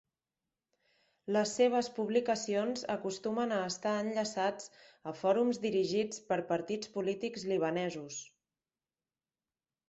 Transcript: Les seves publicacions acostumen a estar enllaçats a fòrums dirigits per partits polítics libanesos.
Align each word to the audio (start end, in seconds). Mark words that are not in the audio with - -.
Les 1.35 1.51
seves 1.57 1.89
publicacions 1.97 2.85
acostumen 2.93 3.53
a 3.57 3.59
estar 3.73 3.91
enllaçats 4.05 4.73
a 5.13 5.13
fòrums 5.19 5.61
dirigits 5.67 6.25
per 6.33 6.39
partits 6.53 6.93
polítics 6.97 7.47
libanesos. 7.53 8.19